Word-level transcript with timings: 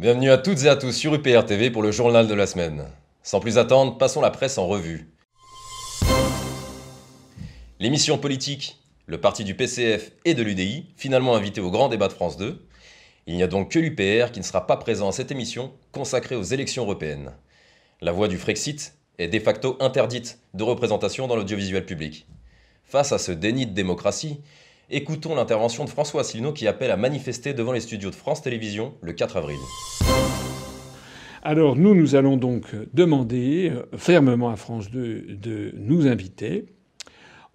Bienvenue 0.00 0.30
à 0.30 0.38
toutes 0.38 0.64
et 0.64 0.68
à 0.70 0.76
tous 0.76 0.92
sur 0.92 1.14
UPR 1.14 1.44
TV 1.44 1.70
pour 1.70 1.82
le 1.82 1.92
journal 1.92 2.26
de 2.26 2.32
la 2.32 2.46
semaine. 2.46 2.86
Sans 3.22 3.38
plus 3.38 3.58
attendre, 3.58 3.98
passons 3.98 4.22
la 4.22 4.30
presse 4.30 4.56
en 4.56 4.66
revue. 4.66 5.10
L'émission 7.80 8.16
politique, 8.16 8.78
le 9.04 9.20
parti 9.20 9.44
du 9.44 9.54
PCF 9.54 10.12
et 10.24 10.32
de 10.32 10.42
l'UDI, 10.42 10.86
finalement 10.96 11.36
invité 11.36 11.60
au 11.60 11.70
grand 11.70 11.90
débat 11.90 12.08
de 12.08 12.14
France 12.14 12.38
2. 12.38 12.66
Il 13.26 13.36
n'y 13.36 13.42
a 13.42 13.46
donc 13.46 13.72
que 13.72 13.78
l'UPR 13.78 14.32
qui 14.32 14.40
ne 14.40 14.44
sera 14.44 14.66
pas 14.66 14.78
présent 14.78 15.10
à 15.10 15.12
cette 15.12 15.32
émission 15.32 15.70
consacrée 15.92 16.34
aux 16.34 16.44
élections 16.44 16.84
européennes. 16.84 17.32
La 18.00 18.12
voie 18.12 18.28
du 18.28 18.38
Frexit 18.38 18.94
est 19.18 19.28
de 19.28 19.38
facto 19.38 19.76
interdite 19.80 20.38
de 20.54 20.64
représentation 20.64 21.26
dans 21.26 21.36
l'audiovisuel 21.36 21.84
public. 21.84 22.26
Face 22.84 23.12
à 23.12 23.18
ce 23.18 23.32
déni 23.32 23.66
de 23.66 23.74
démocratie, 23.74 24.40
écoutons 24.90 25.34
l'intervention 25.34 25.84
de 25.84 25.90
François 25.90 26.22
Asselineau 26.22 26.52
qui 26.52 26.66
appelle 26.66 26.90
à 26.90 26.96
manifester 26.96 27.54
devant 27.54 27.72
les 27.72 27.80
studios 27.80 28.10
de 28.10 28.14
France 28.14 28.42
Télévisions 28.42 28.94
le 29.02 29.12
4 29.12 29.36
avril. 29.36 29.58
Alors 31.42 31.76
nous, 31.76 31.94
nous 31.94 32.16
allons 32.16 32.36
donc 32.36 32.74
demander 32.92 33.72
euh, 33.72 33.84
fermement 33.96 34.50
à 34.50 34.56
France 34.56 34.90
2 34.90 35.26
de 35.30 35.72
nous 35.76 36.06
inviter, 36.06 36.66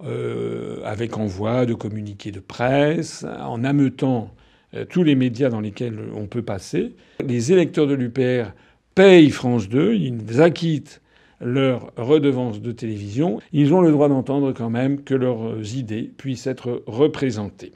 euh, 0.03 0.81
avec 0.85 1.17
envoi 1.17 1.65
de 1.65 1.73
communiqués 1.73 2.31
de 2.31 2.39
presse, 2.39 3.23
en 3.23 3.63
ameutant 3.63 4.33
euh, 4.73 4.85
tous 4.85 5.03
les 5.03 5.15
médias 5.15 5.49
dans 5.49 5.61
lesquels 5.61 5.99
on 6.15 6.25
peut 6.25 6.41
passer. 6.41 6.95
Les 7.23 7.51
électeurs 7.51 7.85
de 7.85 7.93
l'UPR 7.93 8.53
payent 8.95 9.29
France 9.29 9.69
2, 9.69 9.93
ils 9.93 10.41
acquittent 10.41 11.01
leur 11.41 11.91
redevance 11.97 12.61
de 12.61 12.71
télévision, 12.71 13.39
ils 13.51 13.73
ont 13.73 13.81
le 13.81 13.91
droit 13.91 14.09
d'entendre 14.09 14.53
quand 14.53 14.69
même 14.69 15.03
que 15.03 15.13
leurs 15.13 15.75
idées 15.75 16.11
puissent 16.17 16.47
être 16.47 16.83
représentées. 16.87 17.73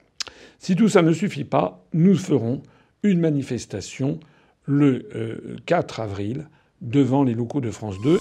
Si 0.59 0.75
tout 0.75 0.89
ça 0.89 1.01
ne 1.01 1.13
suffit 1.13 1.43
pas, 1.43 1.85
nous 1.93 2.16
ferons 2.16 2.61
une 3.03 3.19
manifestation 3.19 4.19
le 4.66 5.07
4 5.66 5.99
euh, 5.99 6.03
avril 6.03 6.47
devant 6.81 7.23
les 7.23 7.33
locaux 7.33 7.61
de 7.61 7.71
France 7.71 7.95
2. 8.01 8.17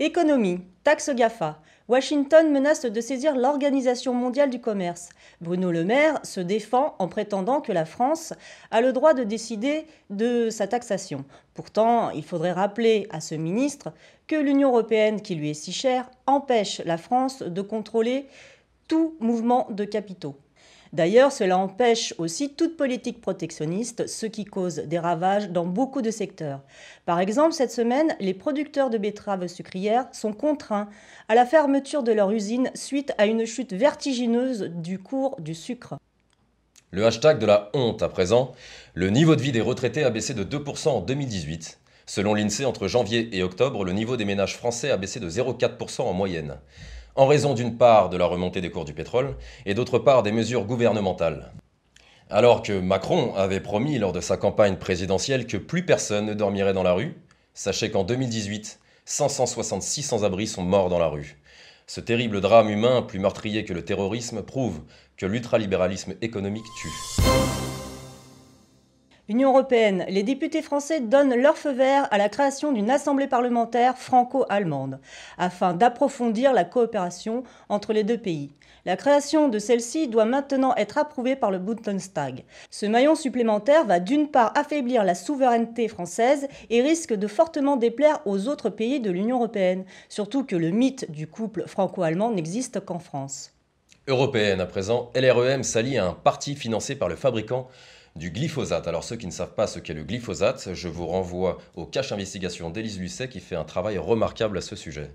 Économie, 0.00 0.60
taxe 0.82 1.10
GAFA. 1.14 1.60
Washington 1.86 2.50
menace 2.50 2.86
de 2.86 3.00
saisir 3.02 3.36
l'Organisation 3.36 4.14
mondiale 4.14 4.48
du 4.48 4.58
commerce. 4.58 5.10
Bruno 5.42 5.70
Le 5.70 5.84
Maire 5.84 6.18
se 6.22 6.40
défend 6.40 6.94
en 6.98 7.08
prétendant 7.08 7.60
que 7.60 7.72
la 7.72 7.84
France 7.84 8.32
a 8.70 8.80
le 8.80 8.94
droit 8.94 9.12
de 9.12 9.22
décider 9.22 9.86
de 10.08 10.48
sa 10.48 10.66
taxation. 10.66 11.26
Pourtant, 11.52 12.08
il 12.08 12.24
faudrait 12.24 12.52
rappeler 12.52 13.06
à 13.10 13.20
ce 13.20 13.34
ministre 13.34 13.92
que 14.26 14.36
l'Union 14.36 14.70
européenne, 14.70 15.20
qui 15.20 15.34
lui 15.34 15.50
est 15.50 15.54
si 15.54 15.72
chère, 15.72 16.08
empêche 16.26 16.80
la 16.86 16.96
France 16.96 17.42
de 17.42 17.60
contrôler 17.60 18.28
tout 18.88 19.14
mouvement 19.20 19.66
de 19.68 19.84
capitaux. 19.84 20.36
D'ailleurs, 20.94 21.32
cela 21.32 21.58
empêche 21.58 22.14
aussi 22.18 22.54
toute 22.54 22.76
politique 22.76 23.20
protectionniste, 23.20 24.06
ce 24.06 24.26
qui 24.26 24.44
cause 24.44 24.76
des 24.76 25.00
ravages 25.00 25.50
dans 25.50 25.66
beaucoup 25.66 26.02
de 26.02 26.12
secteurs. 26.12 26.60
Par 27.04 27.18
exemple, 27.18 27.52
cette 27.52 27.72
semaine, 27.72 28.14
les 28.20 28.32
producteurs 28.32 28.90
de 28.90 28.98
betteraves 28.98 29.48
sucrières 29.48 30.06
sont 30.12 30.32
contraints 30.32 30.88
à 31.28 31.34
la 31.34 31.46
fermeture 31.46 32.04
de 32.04 32.12
leur 32.12 32.30
usine 32.30 32.70
suite 32.76 33.12
à 33.18 33.26
une 33.26 33.44
chute 33.44 33.72
vertigineuse 33.72 34.70
du 34.72 35.00
cours 35.00 35.34
du 35.40 35.56
sucre. 35.56 35.96
Le 36.92 37.04
hashtag 37.04 37.40
de 37.40 37.46
la 37.46 37.70
honte 37.74 38.04
à 38.04 38.08
présent, 38.08 38.52
le 38.94 39.10
niveau 39.10 39.34
de 39.34 39.42
vie 39.42 39.50
des 39.50 39.60
retraités 39.60 40.04
a 40.04 40.10
baissé 40.10 40.32
de 40.32 40.44
2% 40.44 40.90
en 40.90 41.00
2018. 41.00 41.80
Selon 42.06 42.34
l'INSEE, 42.34 42.66
entre 42.66 42.86
janvier 42.86 43.36
et 43.36 43.42
octobre, 43.42 43.84
le 43.84 43.92
niveau 43.92 44.16
des 44.16 44.24
ménages 44.24 44.56
français 44.56 44.92
a 44.92 44.96
baissé 44.96 45.18
de 45.18 45.28
0,4% 45.28 46.02
en 46.02 46.12
moyenne 46.12 46.54
en 47.16 47.26
raison 47.26 47.54
d'une 47.54 47.76
part 47.76 48.08
de 48.08 48.16
la 48.16 48.26
remontée 48.26 48.60
des 48.60 48.70
cours 48.70 48.84
du 48.84 48.92
pétrole 48.92 49.36
et 49.66 49.74
d'autre 49.74 49.98
part 49.98 50.22
des 50.22 50.32
mesures 50.32 50.64
gouvernementales. 50.64 51.52
Alors 52.30 52.62
que 52.62 52.78
Macron 52.78 53.34
avait 53.34 53.60
promis 53.60 53.98
lors 53.98 54.12
de 54.12 54.20
sa 54.20 54.36
campagne 54.36 54.76
présidentielle 54.76 55.46
que 55.46 55.56
plus 55.56 55.84
personne 55.84 56.26
ne 56.26 56.34
dormirait 56.34 56.72
dans 56.72 56.82
la 56.82 56.94
rue, 56.94 57.16
sachez 57.52 57.90
qu'en 57.90 58.02
2018, 58.02 58.80
566 59.04 60.02
sans-abri 60.02 60.46
sont 60.46 60.62
morts 60.62 60.88
dans 60.88 60.98
la 60.98 61.08
rue. 61.08 61.38
Ce 61.86 62.00
terrible 62.00 62.40
drame 62.40 62.70
humain, 62.70 63.02
plus 63.02 63.18
meurtrier 63.18 63.64
que 63.64 63.74
le 63.74 63.84
terrorisme, 63.84 64.42
prouve 64.42 64.80
que 65.16 65.26
l'ultralibéralisme 65.26 66.14
économique 66.22 66.64
tue. 66.80 67.22
Union 69.26 69.52
européenne, 69.52 70.04
les 70.10 70.22
députés 70.22 70.60
français 70.60 71.00
donnent 71.00 71.34
leur 71.34 71.56
feu 71.56 71.72
vert 71.72 72.06
à 72.10 72.18
la 72.18 72.28
création 72.28 72.72
d'une 72.72 72.90
assemblée 72.90 73.26
parlementaire 73.26 73.96
franco-allemande, 73.96 75.00
afin 75.38 75.72
d'approfondir 75.72 76.52
la 76.52 76.64
coopération 76.64 77.42
entre 77.70 77.94
les 77.94 78.04
deux 78.04 78.18
pays. 78.18 78.50
La 78.84 78.98
création 78.98 79.48
de 79.48 79.58
celle-ci 79.58 80.08
doit 80.08 80.26
maintenant 80.26 80.74
être 80.76 80.98
approuvée 80.98 81.36
par 81.36 81.50
le 81.50 81.58
Bundestag. 81.58 82.44
Ce 82.70 82.84
maillon 82.84 83.14
supplémentaire 83.14 83.86
va 83.86 83.98
d'une 83.98 84.28
part 84.28 84.52
affaiblir 84.58 85.04
la 85.04 85.14
souveraineté 85.14 85.88
française 85.88 86.46
et 86.68 86.82
risque 86.82 87.14
de 87.14 87.26
fortement 87.26 87.78
déplaire 87.78 88.20
aux 88.26 88.46
autres 88.48 88.68
pays 88.68 89.00
de 89.00 89.10
l'Union 89.10 89.36
européenne, 89.36 89.86
surtout 90.10 90.44
que 90.44 90.54
le 90.54 90.68
mythe 90.68 91.10
du 91.10 91.26
couple 91.26 91.64
franco-allemand 91.66 92.30
n'existe 92.30 92.84
qu'en 92.84 92.98
France. 92.98 93.52
Européenne 94.06 94.60
à 94.60 94.66
présent, 94.66 95.10
LREM 95.14 95.62
s'allie 95.62 95.96
à 95.96 96.08
un 96.08 96.12
parti 96.12 96.54
financé 96.54 96.94
par 96.94 97.08
le 97.08 97.16
fabricant 97.16 97.68
du 98.16 98.30
glyphosate. 98.30 98.86
Alors 98.86 99.04
ceux 99.04 99.16
qui 99.16 99.26
ne 99.26 99.32
savent 99.32 99.54
pas 99.54 99.66
ce 99.66 99.78
qu'est 99.78 99.94
le 99.94 100.04
glyphosate, 100.04 100.74
je 100.74 100.88
vous 100.88 101.06
renvoie 101.06 101.58
au 101.74 101.84
cache 101.84 102.12
investigation 102.12 102.70
d'Élise 102.70 102.98
Lucet 102.98 103.28
qui 103.28 103.40
fait 103.40 103.56
un 103.56 103.64
travail 103.64 103.98
remarquable 103.98 104.58
à 104.58 104.60
ce 104.60 104.76
sujet. 104.76 105.10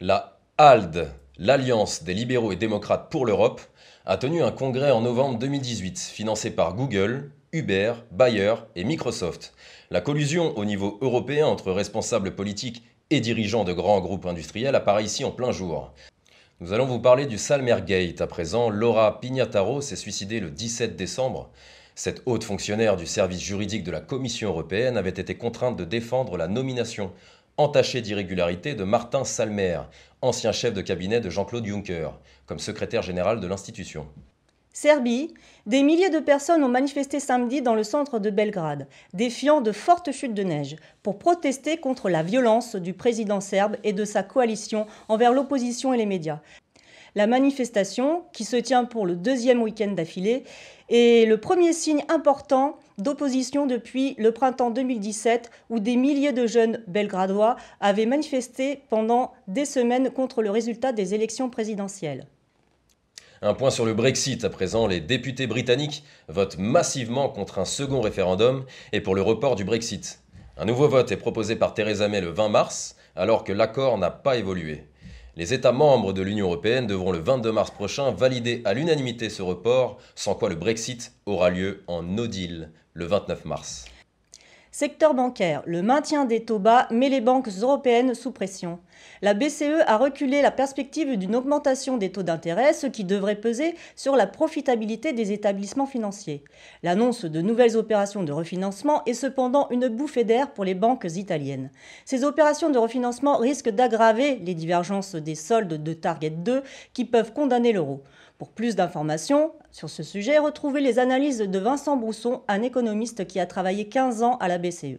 La 0.00 0.38
ALDE, 0.58 1.08
l'Alliance 1.38 2.02
des 2.02 2.14
libéraux 2.14 2.52
et 2.52 2.56
démocrates 2.56 3.10
pour 3.10 3.24
l'Europe, 3.24 3.60
a 4.04 4.16
tenu 4.16 4.42
un 4.42 4.52
congrès 4.52 4.90
en 4.90 5.00
novembre 5.00 5.38
2018 5.38 5.98
financé 5.98 6.50
par 6.50 6.74
Google, 6.74 7.30
Uber, 7.52 7.94
Bayer 8.10 8.54
et 8.76 8.84
Microsoft. 8.84 9.54
La 9.90 10.00
collusion 10.00 10.56
au 10.56 10.64
niveau 10.64 10.98
européen 11.00 11.46
entre 11.46 11.72
responsables 11.72 12.34
politiques 12.34 12.84
et 13.10 13.20
dirigeants 13.20 13.64
de 13.64 13.72
grands 13.72 14.00
groupes 14.00 14.26
industriels 14.26 14.74
apparaît 14.74 15.04
ici 15.04 15.24
en 15.24 15.30
plein 15.32 15.52
jour. 15.52 15.92
Nous 16.60 16.72
allons 16.72 16.86
vous 16.86 17.00
parler 17.00 17.26
du 17.26 17.38
Salmergate. 17.38 18.20
À 18.20 18.26
présent, 18.26 18.68
Laura 18.68 19.20
Pignataro 19.20 19.80
s'est 19.80 19.96
suicidée 19.96 20.40
le 20.40 20.50
17 20.50 20.94
décembre. 20.94 21.50
Cette 22.02 22.22
haute 22.24 22.44
fonctionnaire 22.44 22.96
du 22.96 23.04
service 23.04 23.42
juridique 23.42 23.84
de 23.84 23.90
la 23.90 24.00
Commission 24.00 24.48
européenne 24.48 24.96
avait 24.96 25.10
été 25.10 25.34
contrainte 25.34 25.76
de 25.76 25.84
défendre 25.84 26.38
la 26.38 26.48
nomination 26.48 27.12
entachée 27.58 28.00
d'irrégularité 28.00 28.74
de 28.74 28.84
Martin 28.84 29.22
Salmer, 29.24 29.80
ancien 30.22 30.50
chef 30.50 30.72
de 30.72 30.80
cabinet 30.80 31.20
de 31.20 31.28
Jean-Claude 31.28 31.66
Juncker, 31.66 32.08
comme 32.46 32.58
secrétaire 32.58 33.02
général 33.02 33.38
de 33.38 33.46
l'institution. 33.46 34.06
Serbie, 34.72 35.34
des 35.66 35.82
milliers 35.82 36.08
de 36.08 36.20
personnes 36.20 36.64
ont 36.64 36.70
manifesté 36.70 37.20
samedi 37.20 37.60
dans 37.60 37.74
le 37.74 37.84
centre 37.84 38.18
de 38.18 38.30
Belgrade, 38.30 38.88
défiant 39.12 39.60
de 39.60 39.70
fortes 39.70 40.10
chutes 40.10 40.32
de 40.32 40.42
neige, 40.42 40.76
pour 41.02 41.18
protester 41.18 41.76
contre 41.76 42.08
la 42.08 42.22
violence 42.22 42.76
du 42.76 42.94
président 42.94 43.42
serbe 43.42 43.76
et 43.84 43.92
de 43.92 44.06
sa 44.06 44.22
coalition 44.22 44.86
envers 45.08 45.34
l'opposition 45.34 45.92
et 45.92 45.98
les 45.98 46.06
médias. 46.06 46.40
La 47.14 47.26
manifestation, 47.26 48.24
qui 48.32 48.44
se 48.44 48.56
tient 48.56 48.84
pour 48.84 49.06
le 49.06 49.16
deuxième 49.16 49.62
week-end 49.62 49.92
d'affilée, 49.92 50.44
est 50.88 51.28
le 51.28 51.38
premier 51.38 51.72
signe 51.72 52.04
important 52.08 52.78
d'opposition 52.98 53.66
depuis 53.66 54.14
le 54.18 54.32
printemps 54.32 54.70
2017, 54.70 55.50
où 55.70 55.80
des 55.80 55.96
milliers 55.96 56.32
de 56.32 56.46
jeunes 56.46 56.82
belgradois 56.86 57.56
avaient 57.80 58.06
manifesté 58.06 58.82
pendant 58.88 59.32
des 59.48 59.64
semaines 59.64 60.10
contre 60.10 60.42
le 60.42 60.50
résultat 60.50 60.92
des 60.92 61.14
élections 61.14 61.50
présidentielles. 61.50 62.26
Un 63.42 63.54
point 63.54 63.70
sur 63.70 63.86
le 63.86 63.94
Brexit 63.94 64.44
à 64.44 64.50
présent, 64.50 64.86
les 64.86 65.00
députés 65.00 65.46
britanniques 65.46 66.04
votent 66.28 66.58
massivement 66.58 67.30
contre 67.30 67.58
un 67.58 67.64
second 67.64 68.02
référendum 68.02 68.66
et 68.92 69.00
pour 69.00 69.14
le 69.14 69.22
report 69.22 69.56
du 69.56 69.64
Brexit. 69.64 70.20
Un 70.58 70.66
nouveau 70.66 70.88
vote 70.88 71.10
est 71.10 71.16
proposé 71.16 71.56
par 71.56 71.72
Theresa 71.72 72.06
May 72.06 72.20
le 72.20 72.28
20 72.28 72.50
mars, 72.50 72.96
alors 73.16 73.44
que 73.44 73.52
l'accord 73.52 73.96
n'a 73.96 74.10
pas 74.10 74.36
évolué. 74.36 74.84
Les 75.36 75.54
États 75.54 75.72
membres 75.72 76.12
de 76.12 76.22
l'Union 76.22 76.46
européenne 76.46 76.86
devront 76.88 77.12
le 77.12 77.20
22 77.20 77.52
mars 77.52 77.70
prochain 77.70 78.10
valider 78.10 78.62
à 78.64 78.74
l'unanimité 78.74 79.30
ce 79.30 79.42
report, 79.42 79.98
sans 80.16 80.34
quoi 80.34 80.48
le 80.48 80.56
Brexit 80.56 81.12
aura 81.24 81.50
lieu 81.50 81.84
en 81.86 82.02
no 82.02 82.26
deal 82.26 82.70
le 82.94 83.04
29 83.04 83.44
mars. 83.44 83.84
Secteur 84.72 85.14
bancaire, 85.14 85.62
le 85.66 85.82
maintien 85.82 86.24
des 86.24 86.44
taux 86.44 86.58
bas 86.58 86.88
met 86.90 87.08
les 87.08 87.20
banques 87.20 87.48
européennes 87.48 88.14
sous 88.14 88.32
pression. 88.32 88.80
La 89.22 89.34
BCE 89.34 89.82
a 89.86 89.96
reculé 89.96 90.42
la 90.42 90.50
perspective 90.50 91.16
d'une 91.16 91.36
augmentation 91.36 91.96
des 91.96 92.10
taux 92.10 92.22
d'intérêt, 92.22 92.72
ce 92.72 92.86
qui 92.86 93.04
devrait 93.04 93.36
peser 93.36 93.74
sur 93.96 94.16
la 94.16 94.26
profitabilité 94.26 95.12
des 95.12 95.32
établissements 95.32 95.86
financiers. 95.86 96.42
L'annonce 96.82 97.24
de 97.24 97.40
nouvelles 97.40 97.76
opérations 97.76 98.22
de 98.22 98.32
refinancement 98.32 99.02
est 99.04 99.14
cependant 99.14 99.68
une 99.70 99.88
bouffée 99.88 100.24
d'air 100.24 100.52
pour 100.52 100.64
les 100.64 100.74
banques 100.74 101.06
italiennes. 101.16 101.70
Ces 102.04 102.24
opérations 102.24 102.70
de 102.70 102.78
refinancement 102.78 103.36
risquent 103.36 103.70
d'aggraver 103.70 104.36
les 104.36 104.54
divergences 104.54 105.14
des 105.14 105.34
soldes 105.34 105.82
de 105.82 105.92
Target 105.92 106.30
2 106.30 106.62
qui 106.92 107.04
peuvent 107.04 107.32
condamner 107.32 107.72
l'euro. 107.72 108.02
Pour 108.38 108.48
plus 108.48 108.74
d'informations 108.74 109.52
sur 109.70 109.90
ce 109.90 110.02
sujet, 110.02 110.38
retrouvez 110.38 110.80
les 110.80 110.98
analyses 110.98 111.40
de 111.40 111.58
Vincent 111.58 111.96
Brousson, 111.96 112.42
un 112.48 112.62
économiste 112.62 113.26
qui 113.26 113.38
a 113.38 113.44
travaillé 113.44 113.88
15 113.88 114.22
ans 114.22 114.38
à 114.38 114.48
la 114.48 114.56
BCE. 114.56 114.96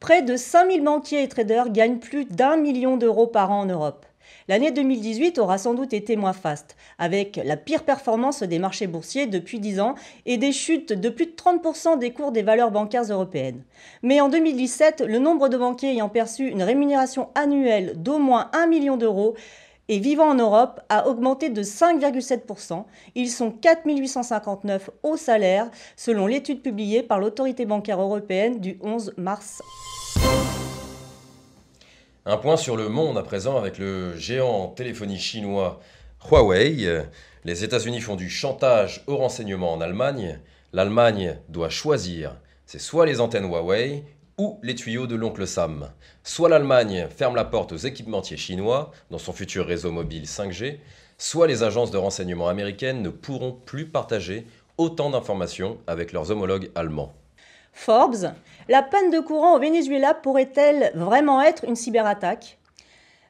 Près 0.00 0.22
de 0.22 0.34
5000 0.34 0.82
banquiers 0.82 1.22
et 1.22 1.28
traders 1.28 1.68
gagnent 1.68 1.98
plus 1.98 2.24
d'un 2.24 2.56
million 2.56 2.96
d'euros 2.96 3.26
par 3.26 3.50
an 3.50 3.60
en 3.60 3.66
Europe. 3.66 4.06
L'année 4.48 4.70
2018 4.70 5.38
aura 5.38 5.58
sans 5.58 5.74
doute 5.74 5.92
été 5.92 6.16
moins 6.16 6.32
faste, 6.32 6.74
avec 6.98 7.38
la 7.44 7.58
pire 7.58 7.84
performance 7.84 8.42
des 8.42 8.58
marchés 8.58 8.86
boursiers 8.86 9.26
depuis 9.26 9.60
10 9.60 9.78
ans 9.78 9.94
et 10.24 10.38
des 10.38 10.52
chutes 10.52 10.94
de 10.94 11.10
plus 11.10 11.26
de 11.26 11.32
30% 11.32 11.98
des 11.98 12.14
cours 12.14 12.32
des 12.32 12.40
valeurs 12.40 12.70
bancaires 12.70 13.02
européennes. 13.02 13.62
Mais 14.02 14.22
en 14.22 14.30
2017, 14.30 15.04
le 15.06 15.18
nombre 15.18 15.50
de 15.50 15.58
banquiers 15.58 15.90
ayant 15.90 16.08
perçu 16.08 16.48
une 16.48 16.62
rémunération 16.62 17.28
annuelle 17.34 17.92
d'au 17.96 18.18
moins 18.18 18.50
1 18.54 18.68
million 18.68 18.96
d'euros 18.96 19.34
et 19.90 19.98
vivant 19.98 20.30
en 20.30 20.34
Europe 20.36 20.80
a 20.88 21.08
augmenté 21.08 21.50
de 21.50 21.64
5,7%. 21.64 22.84
Ils 23.16 23.28
sont 23.28 23.50
4 23.50 23.80
859 23.84 24.88
au 25.02 25.16
salaire, 25.16 25.68
selon 25.96 26.28
l'étude 26.28 26.62
publiée 26.62 27.02
par 27.02 27.18
l'autorité 27.18 27.66
bancaire 27.66 28.00
européenne 28.00 28.60
du 28.60 28.78
11 28.82 29.14
mars. 29.16 29.60
Un 32.24 32.36
point 32.36 32.56
sur 32.56 32.76
le 32.76 32.88
monde 32.88 33.18
à 33.18 33.24
présent 33.24 33.56
avec 33.56 33.78
le 33.78 34.16
géant 34.16 34.68
téléphonie 34.68 35.18
chinois 35.18 35.80
Huawei. 36.30 37.06
Les 37.44 37.64
États-Unis 37.64 38.00
font 38.00 38.14
du 38.14 38.30
chantage 38.30 39.02
au 39.08 39.16
renseignement 39.16 39.72
en 39.72 39.80
Allemagne. 39.80 40.38
L'Allemagne 40.72 41.36
doit 41.48 41.68
choisir. 41.68 42.36
C'est 42.64 42.78
soit 42.78 43.06
les 43.06 43.20
antennes 43.20 43.50
Huawei 43.50 44.04
ou 44.40 44.58
les 44.62 44.74
tuyaux 44.74 45.06
de 45.06 45.16
l'oncle 45.16 45.46
Sam. 45.46 45.90
Soit 46.24 46.48
l'Allemagne 46.48 47.08
ferme 47.14 47.36
la 47.36 47.44
porte 47.44 47.72
aux 47.72 47.76
équipementiers 47.76 48.38
chinois 48.38 48.90
dans 49.10 49.18
son 49.18 49.34
futur 49.34 49.66
réseau 49.66 49.92
mobile 49.92 50.24
5G, 50.24 50.78
soit 51.18 51.46
les 51.46 51.62
agences 51.62 51.90
de 51.90 51.98
renseignement 51.98 52.48
américaines 52.48 53.02
ne 53.02 53.10
pourront 53.10 53.52
plus 53.52 53.84
partager 53.84 54.46
autant 54.78 55.10
d'informations 55.10 55.76
avec 55.86 56.12
leurs 56.12 56.30
homologues 56.30 56.70
allemands. 56.74 57.12
Forbes, 57.74 58.32
la 58.70 58.82
panne 58.82 59.10
de 59.10 59.20
courant 59.20 59.56
au 59.56 59.60
Venezuela 59.60 60.14
pourrait-elle 60.14 60.90
vraiment 60.94 61.42
être 61.42 61.66
une 61.66 61.76
cyberattaque? 61.76 62.56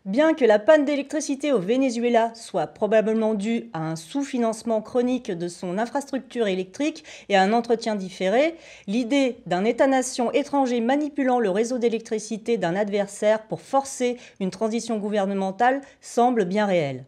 Bien 0.06 0.32
que 0.32 0.46
la 0.46 0.58
panne 0.58 0.86
d'électricité 0.86 1.52
au 1.52 1.58
Venezuela 1.58 2.32
soit 2.34 2.68
probablement 2.68 3.34
due 3.34 3.68
à 3.74 3.80
un 3.80 3.96
sous-financement 3.96 4.80
chronique 4.80 5.30
de 5.30 5.46
son 5.46 5.76
infrastructure 5.76 6.46
électrique 6.46 7.04
et 7.28 7.36
à 7.36 7.42
un 7.42 7.52
entretien 7.52 7.96
différé, 7.96 8.54
l'idée 8.86 9.36
d'un 9.44 9.66
État-nation 9.66 10.32
étranger 10.32 10.80
manipulant 10.80 11.38
le 11.38 11.50
réseau 11.50 11.76
d'électricité 11.76 12.56
d'un 12.56 12.76
adversaire 12.76 13.42
pour 13.42 13.60
forcer 13.60 14.16
une 14.40 14.50
transition 14.50 14.96
gouvernementale 14.96 15.82
semble 16.00 16.46
bien 16.46 16.64
réelle. 16.64 17.04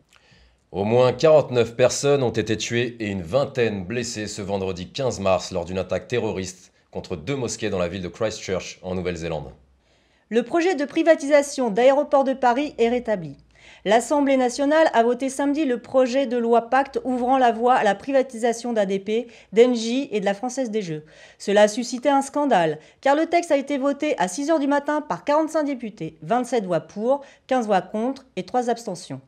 Au 0.70 0.84
moins 0.84 1.14
49 1.14 1.74
personnes 1.74 2.22
ont 2.22 2.28
été 2.28 2.58
tuées 2.58 2.98
et 3.00 3.06
une 3.06 3.22
vingtaine 3.22 3.86
blessées 3.86 4.26
ce 4.26 4.42
vendredi 4.42 4.90
15 4.90 5.18
mars 5.20 5.50
lors 5.50 5.64
d'une 5.64 5.78
attaque 5.78 6.08
terroriste 6.08 6.74
contre 6.90 7.16
deux 7.16 7.36
mosquées 7.36 7.70
dans 7.70 7.78
la 7.78 7.88
ville 7.88 8.02
de 8.02 8.08
Christchurch 8.08 8.80
en 8.82 8.94
Nouvelle-Zélande. 8.94 9.50
Le 10.32 10.43
projet 10.43 10.75
de 10.75 10.87
privatisation 10.87 11.69
d'Aéroports 11.69 12.25
de 12.25 12.32
Paris 12.32 12.75
est 12.79 12.88
rétabli. 12.88 13.37
L'Assemblée 13.84 14.38
nationale 14.38 14.88
a 14.94 15.02
voté 15.02 15.29
samedi 15.29 15.67
le 15.67 15.82
projet 15.82 16.25
de 16.26 16.38
loi 16.38 16.70
Pacte 16.70 16.99
ouvrant 17.05 17.37
la 17.37 17.52
voie 17.52 17.75
à 17.75 17.84
la 17.84 17.94
privatisation 17.94 18.73
d'ADP, 18.73 19.31
d'Engie 19.52 20.08
et 20.11 20.20
de 20.20 20.25
la 20.25 20.32
Française 20.32 20.70
des 20.70 20.81
Jeux. 20.81 21.05
Cela 21.37 21.61
a 21.64 21.69
suscité 21.69 22.08
un 22.08 22.23
scandale, 22.23 22.79
car 23.02 23.14
le 23.14 23.26
texte 23.26 23.52
a 23.52 23.58
été 23.58 23.76
voté 23.76 24.19
à 24.19 24.26
6 24.26 24.49
h 24.49 24.58
du 24.58 24.67
matin 24.67 25.02
par 25.02 25.26
45 25.26 25.64
députés, 25.64 26.17
27 26.23 26.64
voix 26.64 26.81
pour, 26.81 27.20
15 27.46 27.67
voix 27.67 27.82
contre 27.82 28.25
et 28.37 28.46
3 28.46 28.70
abstentions. 28.70 29.20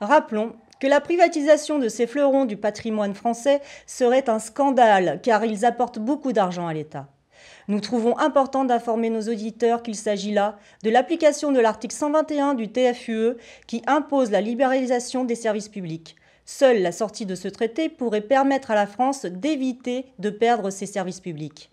Rappelons 0.00 0.54
que 0.80 0.86
la 0.86 1.02
privatisation 1.02 1.78
de 1.78 1.90
ces 1.90 2.06
fleurons 2.06 2.46
du 2.46 2.56
patrimoine 2.56 3.14
français 3.14 3.60
serait 3.86 4.30
un 4.30 4.38
scandale, 4.38 5.20
car 5.22 5.44
ils 5.44 5.66
apportent 5.66 5.98
beaucoup 5.98 6.32
d'argent 6.32 6.66
à 6.66 6.72
l'État. 6.72 7.06
Nous 7.68 7.80
trouvons 7.80 8.18
important 8.18 8.64
d'informer 8.64 9.10
nos 9.10 9.22
auditeurs 9.22 9.82
qu'il 9.82 9.94
s'agit 9.94 10.32
là 10.32 10.58
de 10.82 10.90
l'application 10.90 11.52
de 11.52 11.60
l'article 11.60 11.94
121 11.94 12.54
du 12.54 12.68
TFUE 12.68 13.36
qui 13.66 13.82
impose 13.86 14.30
la 14.30 14.40
libéralisation 14.40 15.24
des 15.24 15.34
services 15.34 15.68
publics. 15.68 16.16
Seule 16.44 16.80
la 16.80 16.92
sortie 16.92 17.26
de 17.26 17.34
ce 17.34 17.48
traité 17.48 17.88
pourrait 17.90 18.22
permettre 18.22 18.70
à 18.70 18.74
la 18.74 18.86
France 18.86 19.26
d'éviter 19.26 20.06
de 20.18 20.30
perdre 20.30 20.70
ses 20.70 20.86
services 20.86 21.20
publics. 21.20 21.70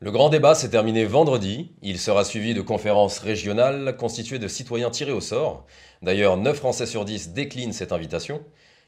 Le 0.00 0.10
grand 0.10 0.28
débat 0.28 0.54
s'est 0.54 0.70
terminé 0.70 1.04
vendredi. 1.06 1.72
Il 1.82 1.98
sera 1.98 2.24
suivi 2.24 2.52
de 2.52 2.60
conférences 2.60 3.18
régionales 3.18 3.96
constituées 3.96 4.38
de 4.38 4.48
citoyens 4.48 4.90
tirés 4.90 5.12
au 5.12 5.20
sort. 5.20 5.66
D'ailleurs, 6.02 6.36
9 6.36 6.56
Français 6.56 6.86
sur 6.86 7.04
10 7.04 7.30
déclinent 7.30 7.72
cette 7.72 7.90
invitation. 7.90 8.42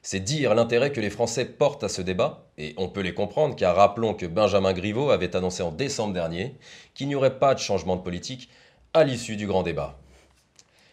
C'est 0.08 0.20
dire 0.20 0.55
l'intérêt 0.55 0.93
que 0.93 1.00
les 1.00 1.11
Français 1.11 1.44
portent 1.44 1.82
à 1.82 1.88
ce 1.88 2.00
débat, 2.00 2.47
et 2.58 2.75
on 2.76 2.88
peut 2.88 3.00
les 3.00 3.12
comprendre 3.12 3.56
car 3.56 3.75
rappelons 3.75 4.14
que 4.14 4.25
Benjamin 4.25 4.73
Griveaux 4.73 5.11
avait 5.11 5.35
annoncé 5.35 5.64
en 5.64 5.73
décembre 5.73 6.14
dernier 6.14 6.55
qu'il 6.94 7.08
n'y 7.08 7.17
aurait 7.17 7.41
pas 7.41 7.55
de 7.55 7.58
changement 7.58 7.97
de 7.97 8.03
politique 8.03 8.49
à 8.94 9.03
l'issue 9.03 9.35
du 9.35 9.49
grand 9.49 9.64
débat. 9.64 9.99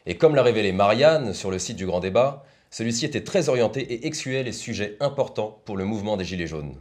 Et 0.08 0.18
comme 0.18 0.34
l'a 0.34 0.42
révélé 0.42 0.72
Marianne 0.72 1.36
sur 1.36 1.52
le 1.52 1.60
site 1.60 1.78
du 1.78 1.86
grand 1.86 2.00
débat, 2.00 2.44
celui-ci 2.72 3.06
était 3.06 3.24
très 3.24 3.50
orienté 3.50 3.82
et 3.82 4.08
excluait 4.08 4.42
les 4.42 4.52
sujets 4.52 4.98
importants 5.00 5.62
pour 5.66 5.78
le 5.78 5.86
mouvement 5.86 6.18
des 6.18 6.26
Gilets 6.26 6.48
jaunes. 6.48 6.76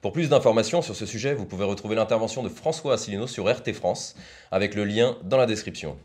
Pour 0.00 0.12
plus 0.12 0.28
d'informations 0.28 0.80
sur 0.80 0.94
ce 0.94 1.06
sujet, 1.06 1.34
vous 1.34 1.44
pouvez 1.44 1.64
retrouver 1.64 1.96
l'intervention 1.96 2.44
de 2.44 2.48
François 2.50 2.94
Asselineau 2.94 3.26
sur 3.26 3.52
RT 3.52 3.72
France, 3.72 4.14
avec 4.52 4.76
le 4.76 4.84
lien 4.84 5.16
dans 5.24 5.38
la 5.38 5.46
description. 5.46 5.98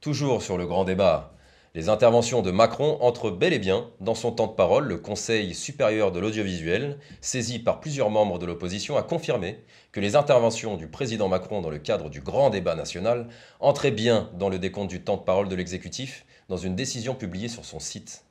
Toujours 0.00 0.42
sur 0.42 0.58
le 0.58 0.66
grand 0.66 0.82
débat, 0.82 1.32
les 1.74 1.88
interventions 1.88 2.42
de 2.42 2.50
Macron 2.50 2.98
entrent 3.00 3.30
bel 3.30 3.54
et 3.54 3.58
bien 3.58 3.88
dans 4.00 4.14
son 4.14 4.30
temps 4.30 4.46
de 4.46 4.52
parole. 4.52 4.86
Le 4.86 4.98
Conseil 4.98 5.54
supérieur 5.54 6.12
de 6.12 6.20
l'audiovisuel, 6.20 6.98
saisi 7.22 7.58
par 7.58 7.80
plusieurs 7.80 8.10
membres 8.10 8.38
de 8.38 8.44
l'opposition, 8.44 8.98
a 8.98 9.02
confirmé 9.02 9.64
que 9.90 10.00
les 10.00 10.14
interventions 10.14 10.76
du 10.76 10.86
président 10.86 11.28
Macron 11.28 11.62
dans 11.62 11.70
le 11.70 11.78
cadre 11.78 12.10
du 12.10 12.20
grand 12.20 12.50
débat 12.50 12.74
national 12.74 13.28
entraient 13.58 13.90
bien 13.90 14.30
dans 14.34 14.50
le 14.50 14.58
décompte 14.58 14.90
du 14.90 15.02
temps 15.02 15.16
de 15.16 15.22
parole 15.22 15.48
de 15.48 15.56
l'exécutif 15.56 16.26
dans 16.50 16.58
une 16.58 16.76
décision 16.76 17.14
publiée 17.14 17.48
sur 17.48 17.64
son 17.64 17.80
site. 17.80 18.24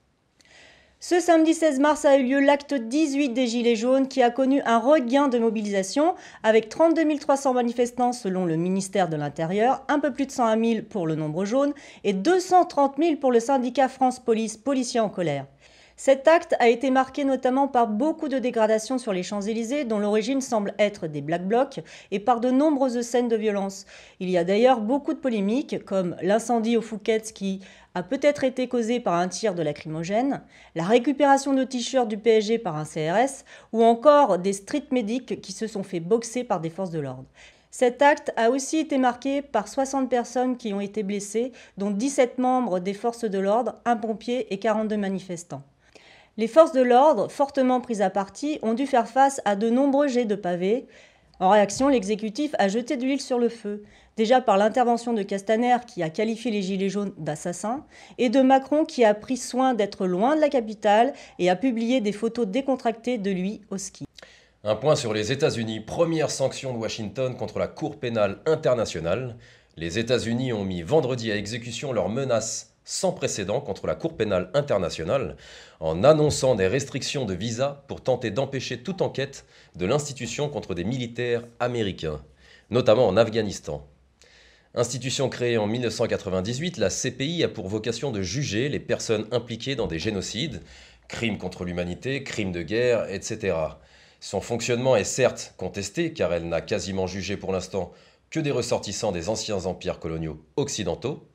Ce 1.04 1.20
samedi 1.20 1.56
16 1.56 1.80
mars 1.80 2.06
a 2.06 2.16
eu 2.16 2.28
lieu 2.28 2.40
l'acte 2.40 2.76
18 2.76 3.30
des 3.30 3.48
Gilets 3.48 3.76
jaunes 3.76 4.08
qui 4.08 4.22
a 4.22 4.30
connu 4.30 4.62
un 4.68 4.78
regain 4.78 5.30
de 5.30 5.40
mobilisation 5.40 6.14
avec 6.44 6.70
32 6.70 7.18
300 7.18 7.56
manifestants 7.56 8.14
selon 8.14 8.46
le 8.46 8.56
ministère 8.56 9.10
de 9.10 9.16
l'Intérieur, 9.16 9.84
un 9.88 9.98
peu 9.98 10.14
plus 10.14 10.28
de 10.28 10.32
101 10.32 10.64
000 10.64 10.86
pour 10.88 11.08
le 11.08 11.16
nombre 11.16 11.44
jaune 11.44 11.74
et 12.04 12.14
230 12.14 12.98
000 13.00 13.16
pour 13.16 13.32
le 13.32 13.40
syndicat 13.40 13.90
France 13.90 14.20
Police, 14.20 14.58
policiers 14.58 15.00
en 15.00 15.10
colère. 15.10 15.48
Cet 16.04 16.28
acte 16.28 16.56
a 16.58 16.68
été 16.68 16.90
marqué 16.90 17.26
notamment 17.26 17.68
par 17.68 17.86
beaucoup 17.86 18.28
de 18.28 18.40
dégradations 18.40 18.98
sur 18.98 19.14
les 19.14 19.22
Champs-Élysées, 19.22 19.84
dont 19.84 20.00
l'origine 20.00 20.42
semble 20.42 20.74
être 20.80 21.06
des 21.06 21.22
Black 21.22 21.48
Blocs, 21.48 21.80
et 22.10 22.20
par 22.20 22.40
de 22.40 22.50
nombreuses 22.50 23.02
scènes 23.02 23.28
de 23.28 23.36
violence. 23.36 23.86
Il 24.20 24.28
y 24.28 24.36
a 24.40 24.44
d'ailleurs 24.44 24.82
beaucoup 24.82 25.14
de 25.14 25.20
polémiques, 25.20 25.86
comme 25.86 26.16
l'incendie 26.24 26.76
au 26.76 26.82
Fouquet's 26.82 27.32
qui 27.32 27.60
a 27.94 28.02
peut-être 28.02 28.44
été 28.44 28.68
causé 28.68 29.00
par 29.00 29.14
un 29.14 29.28
tir 29.28 29.54
de 29.54 29.62
lacrymogène, 29.62 30.42
la 30.74 30.86
récupération 30.86 31.54
de 31.54 31.64
t-shirts 31.64 32.08
du 32.08 32.18
PSG 32.18 32.58
par 32.58 32.78
un 32.78 32.86
CRS, 32.86 33.46
ou 33.72 33.84
encore 33.84 34.40
des 34.40 34.54
street 34.54 34.88
medics 34.90 35.40
qui 35.40 35.52
se 35.52 35.68
sont 35.68 35.84
fait 35.84 36.00
boxer 36.00 36.44
par 36.44 36.62
des 36.62 36.72
forces 36.72 36.90
de 36.90 37.00
l'ordre. 37.00 37.30
Cet 37.70 38.02
acte 38.02 38.34
a 38.38 38.50
aussi 38.50 38.80
été 38.80 38.98
marqué 38.98 39.44
par 39.44 39.68
60 39.68 40.10
personnes 40.10 40.58
qui 40.58 40.74
ont 40.74 40.82
été 40.82 41.04
blessées, 41.04 41.52
dont 41.78 41.92
17 41.92 42.40
membres 42.40 42.80
des 42.80 42.96
forces 42.96 43.26
de 43.26 43.38
l'ordre, 43.38 43.76
un 43.86 43.98
pompier 43.98 44.52
et 44.52 44.58
42 44.58 44.98
manifestants. 44.98 45.62
Les 46.38 46.48
forces 46.48 46.72
de 46.72 46.82
l'ordre, 46.82 47.30
fortement 47.30 47.82
prises 47.82 48.02
à 48.02 48.10
partie, 48.10 48.58
ont 48.62 48.74
dû 48.74 48.88
faire 48.88 49.08
face 49.08 49.42
à 49.44 49.58
de 49.58 49.70
nombreux 49.70 50.08
jets 50.08 50.26
de 50.26 50.36
pavés. 50.36 50.88
En 51.42 51.50
réaction, 51.50 51.90
l'exécutif 51.90 52.56
a 52.58 52.70
jeté 52.70 52.96
de 52.96 53.04
l'huile 53.04 53.20
sur 53.20 53.38
le 53.38 53.50
feu, 53.50 53.84
déjà 54.16 54.40
par 54.40 54.58
l'intervention 54.58 55.12
de 55.12 55.24
Castaner 55.24 55.76
qui 55.86 56.04
a 56.04 56.10
qualifié 56.10 56.50
les 56.50 56.62
Gilets 56.62 56.88
jaunes 56.88 57.12
d'assassins, 57.18 57.84
et 58.18 58.30
de 58.30 58.42
Macron 58.42 58.86
qui 58.86 59.04
a 59.04 59.14
pris 59.14 59.36
soin 59.36 59.74
d'être 59.74 60.08
loin 60.08 60.38
de 60.38 60.42
la 60.42 60.48
capitale 60.48 61.12
et 61.38 61.50
a 61.50 61.58
publié 61.58 62.00
des 62.00 62.14
photos 62.14 62.48
décontractées 62.48 63.18
de 63.18 63.32
lui 63.32 63.62
au 63.70 63.78
ski. 63.78 64.06
Un 64.64 64.76
point 64.76 64.96
sur 64.96 65.14
les 65.14 65.34
États-Unis, 65.34 65.82
première 65.82 66.32
sanction 66.32 66.72
de 66.72 66.78
Washington 66.78 67.36
contre 67.36 67.60
la 67.60 67.68
Cour 67.68 67.98
pénale 67.98 68.38
internationale. 68.46 69.36
Les 69.76 70.00
États-Unis 70.00 70.54
ont 70.54 70.64
mis 70.64 70.82
vendredi 70.82 71.30
à 71.30 71.36
exécution 71.36 71.92
leurs 71.92 72.10
menaces 72.10 72.72
sans 72.84 73.12
précédent 73.12 73.62
contre 73.62 73.88
la 73.88 73.96
Cour 73.96 74.16
pénale 74.16 74.50
internationale 74.54 75.36
en 75.82 76.04
annonçant 76.04 76.54
des 76.54 76.68
restrictions 76.68 77.26
de 77.26 77.34
visa 77.34 77.84
pour 77.88 78.02
tenter 78.02 78.30
d'empêcher 78.30 78.78
toute 78.84 79.02
enquête 79.02 79.46
de 79.76 79.88
l'institution 79.88 80.48
contre 80.48 80.76
des 80.76 80.84
militaires 80.84 81.44
américains, 81.60 82.22
notamment 82.70 83.08
en 83.08 83.18
Afghanistan. 83.18 83.86
Institution 84.76 85.28
créée 85.28 85.58
en 85.58 85.66
1998, 85.66 86.78
la 86.78 86.90
CPI 86.90 87.44
a 87.44 87.50
pour 87.50 87.68
vocation 87.68 88.12
de 88.12 88.22
juger 88.22 88.70
les 88.70 88.80
personnes 88.80 89.28
impliquées 89.32 89.76
dans 89.76 89.88
des 89.88 89.98
génocides, 89.98 90.62
crimes 91.08 91.40
contre 91.40 91.66
l'humanité, 91.66 92.24
crimes 92.24 92.52
de 92.52 92.62
guerre, 92.62 93.10
etc. 93.10 93.58
Son 94.20 94.40
fonctionnement 94.40 94.96
est 94.96 95.04
certes 95.04 95.56
contesté 95.58 96.14
car 96.14 96.32
elle 96.32 96.48
n'a 96.48 96.62
quasiment 96.62 97.08
jugé 97.08 97.38
pour 97.38 97.52
l'instant 97.52 97.92
que 98.30 98.40
des 98.40 98.52
ressortissants 98.52 99.12
des 99.12 99.30
anciens 99.30 99.66
empires 99.66 100.00
coloniaux 100.00 100.46
occidentaux, 100.56 101.28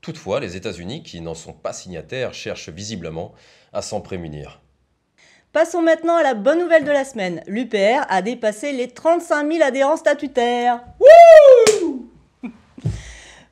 Toutefois, 0.00 0.40
les 0.40 0.56
États-Unis, 0.56 1.02
qui 1.02 1.20
n'en 1.20 1.34
sont 1.34 1.52
pas 1.52 1.72
signataires, 1.72 2.32
cherchent 2.32 2.70
visiblement 2.70 3.32
à 3.72 3.82
s'en 3.82 4.00
prémunir. 4.00 4.60
Passons 5.52 5.82
maintenant 5.82 6.16
à 6.16 6.22
la 6.22 6.34
bonne 6.34 6.60
nouvelle 6.60 6.84
de 6.84 6.92
la 6.92 7.04
semaine. 7.04 7.42
L'UPR 7.46 8.06
a 8.08 8.22
dépassé 8.22 8.72
les 8.72 8.88
35 8.88 9.52
000 9.52 9.64
adhérents 9.64 9.96
statutaires. 9.96 10.80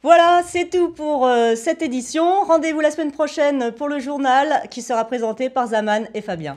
Voilà, 0.04 0.42
c'est 0.46 0.70
tout 0.70 0.90
pour 0.90 1.26
euh, 1.26 1.56
cette 1.56 1.82
édition. 1.82 2.44
Rendez-vous 2.44 2.78
la 2.78 2.92
semaine 2.92 3.10
prochaine 3.10 3.72
pour 3.72 3.88
le 3.88 3.98
journal 3.98 4.62
qui 4.70 4.80
sera 4.80 5.04
présenté 5.04 5.50
par 5.50 5.66
Zaman 5.66 6.06
et 6.14 6.22
Fabien. 6.22 6.56